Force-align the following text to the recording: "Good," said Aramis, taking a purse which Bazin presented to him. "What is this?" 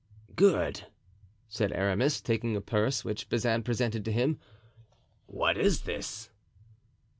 "Good," 0.35 0.87
said 1.47 1.71
Aramis, 1.73 2.21
taking 2.21 2.55
a 2.55 2.61
purse 2.61 3.05
which 3.05 3.29
Bazin 3.29 3.61
presented 3.61 4.03
to 4.05 4.11
him. 4.11 4.39
"What 5.27 5.59
is 5.59 5.81
this?" 5.81 6.31